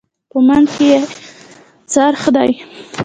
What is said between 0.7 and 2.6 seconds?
کې یې څرخ دی.